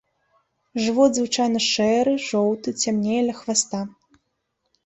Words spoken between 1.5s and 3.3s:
шэры, жоўты, цямнее